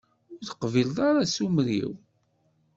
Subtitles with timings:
[0.35, 1.91] Ur teqbileḍ ara asumer-iw?